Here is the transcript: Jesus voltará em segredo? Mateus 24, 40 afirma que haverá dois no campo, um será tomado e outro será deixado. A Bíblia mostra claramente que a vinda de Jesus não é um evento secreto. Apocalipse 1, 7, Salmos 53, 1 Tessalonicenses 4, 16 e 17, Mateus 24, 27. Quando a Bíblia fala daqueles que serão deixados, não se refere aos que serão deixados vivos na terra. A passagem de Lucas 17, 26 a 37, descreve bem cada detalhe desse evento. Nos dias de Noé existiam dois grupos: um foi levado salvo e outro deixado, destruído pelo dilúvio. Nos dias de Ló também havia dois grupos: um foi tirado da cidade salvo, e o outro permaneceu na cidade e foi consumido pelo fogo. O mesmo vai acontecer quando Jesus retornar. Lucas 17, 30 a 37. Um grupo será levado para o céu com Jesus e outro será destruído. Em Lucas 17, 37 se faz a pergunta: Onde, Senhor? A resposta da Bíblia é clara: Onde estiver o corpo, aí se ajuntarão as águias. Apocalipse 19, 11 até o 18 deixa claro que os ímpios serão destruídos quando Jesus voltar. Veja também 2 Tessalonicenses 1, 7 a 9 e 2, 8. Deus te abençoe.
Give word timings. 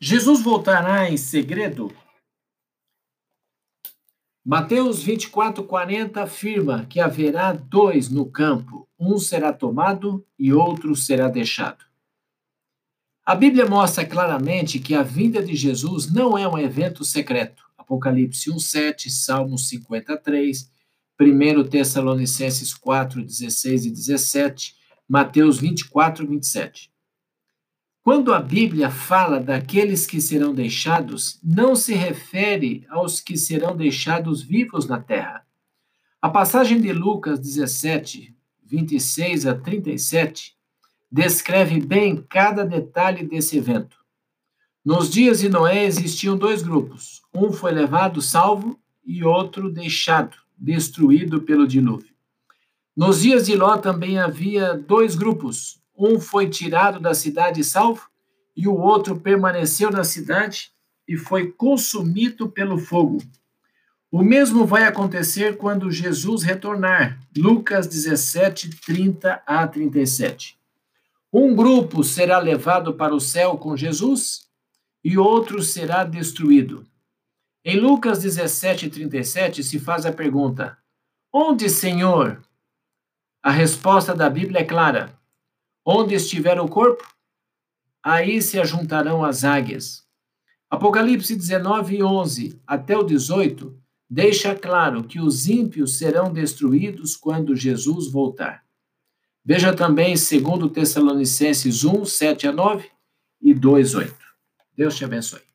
Jesus 0.00 0.40
voltará 0.42 1.10
em 1.10 1.16
segredo? 1.16 1.92
Mateus 4.44 5.02
24, 5.02 5.64
40 5.64 6.22
afirma 6.22 6.86
que 6.86 7.00
haverá 7.00 7.52
dois 7.52 8.08
no 8.08 8.24
campo, 8.24 8.88
um 8.98 9.18
será 9.18 9.52
tomado 9.52 10.24
e 10.38 10.52
outro 10.52 10.94
será 10.94 11.28
deixado. 11.28 11.84
A 13.26 13.34
Bíblia 13.34 13.66
mostra 13.66 14.06
claramente 14.06 14.78
que 14.78 14.94
a 14.94 15.02
vinda 15.02 15.42
de 15.42 15.56
Jesus 15.56 16.10
não 16.10 16.38
é 16.38 16.46
um 16.48 16.56
evento 16.56 17.04
secreto. 17.04 17.64
Apocalipse 17.76 18.52
1, 18.52 18.58
7, 18.60 19.10
Salmos 19.10 19.68
53, 19.68 20.70
1 21.20 21.64
Tessalonicenses 21.68 22.72
4, 22.72 23.20
16 23.20 23.86
e 23.86 23.90
17, 23.90 24.76
Mateus 25.08 25.58
24, 25.58 26.24
27. 26.24 26.90
Quando 28.08 28.32
a 28.32 28.40
Bíblia 28.40 28.88
fala 28.88 29.38
daqueles 29.38 30.06
que 30.06 30.18
serão 30.18 30.54
deixados, 30.54 31.38
não 31.44 31.76
se 31.76 31.92
refere 31.92 32.86
aos 32.88 33.20
que 33.20 33.36
serão 33.36 33.76
deixados 33.76 34.40
vivos 34.40 34.86
na 34.86 34.98
terra. 34.98 35.44
A 36.22 36.30
passagem 36.30 36.80
de 36.80 36.90
Lucas 36.90 37.38
17, 37.38 38.34
26 38.64 39.44
a 39.44 39.54
37, 39.54 40.56
descreve 41.12 41.80
bem 41.80 42.24
cada 42.30 42.64
detalhe 42.64 43.26
desse 43.26 43.58
evento. 43.58 43.98
Nos 44.82 45.10
dias 45.10 45.40
de 45.40 45.50
Noé 45.50 45.84
existiam 45.84 46.34
dois 46.34 46.62
grupos: 46.62 47.20
um 47.34 47.52
foi 47.52 47.72
levado 47.72 48.22
salvo 48.22 48.80
e 49.04 49.22
outro 49.22 49.70
deixado, 49.70 50.34
destruído 50.56 51.42
pelo 51.42 51.68
dilúvio. 51.68 52.14
Nos 52.96 53.20
dias 53.20 53.44
de 53.44 53.54
Ló 53.54 53.76
também 53.76 54.18
havia 54.18 54.72
dois 54.72 55.14
grupos: 55.14 55.77
um 55.98 56.20
foi 56.20 56.48
tirado 56.48 57.00
da 57.00 57.12
cidade 57.12 57.64
salvo, 57.64 58.08
e 58.56 58.68
o 58.68 58.74
outro 58.74 59.18
permaneceu 59.18 59.90
na 59.90 60.04
cidade 60.04 60.72
e 61.06 61.16
foi 61.16 61.50
consumido 61.52 62.48
pelo 62.48 62.78
fogo. 62.78 63.18
O 64.10 64.22
mesmo 64.22 64.64
vai 64.64 64.84
acontecer 64.84 65.56
quando 65.56 65.90
Jesus 65.90 66.42
retornar. 66.42 67.20
Lucas 67.36 67.86
17, 67.86 68.70
30 68.80 69.42
a 69.46 69.66
37. 69.66 70.58
Um 71.32 71.54
grupo 71.54 72.02
será 72.02 72.38
levado 72.38 72.94
para 72.94 73.14
o 73.14 73.20
céu 73.20 73.58
com 73.58 73.76
Jesus 73.76 74.48
e 75.04 75.18
outro 75.18 75.62
será 75.62 76.04
destruído. 76.04 76.86
Em 77.64 77.78
Lucas 77.78 78.20
17, 78.20 78.88
37 78.88 79.62
se 79.62 79.78
faz 79.78 80.06
a 80.06 80.12
pergunta: 80.12 80.78
Onde, 81.32 81.68
Senhor? 81.68 82.42
A 83.42 83.50
resposta 83.50 84.14
da 84.14 84.30
Bíblia 84.30 84.60
é 84.60 84.64
clara: 84.64 85.12
Onde 85.90 86.14
estiver 86.14 86.60
o 86.60 86.68
corpo, 86.68 87.02
aí 88.02 88.42
se 88.42 88.60
ajuntarão 88.60 89.24
as 89.24 89.42
águias. 89.42 90.06
Apocalipse 90.68 91.34
19, 91.34 92.02
11 92.02 92.60
até 92.66 92.94
o 92.94 93.02
18 93.02 93.74
deixa 94.10 94.54
claro 94.54 95.02
que 95.04 95.18
os 95.18 95.48
ímpios 95.48 95.96
serão 95.96 96.30
destruídos 96.30 97.16
quando 97.16 97.56
Jesus 97.56 98.12
voltar. 98.12 98.62
Veja 99.42 99.74
também 99.74 100.12
2 100.12 100.72
Tessalonicenses 100.74 101.82
1, 101.82 102.04
7 102.04 102.48
a 102.48 102.52
9 102.52 102.90
e 103.40 103.54
2, 103.54 103.94
8. 103.94 104.14
Deus 104.76 104.94
te 104.94 105.06
abençoe. 105.06 105.47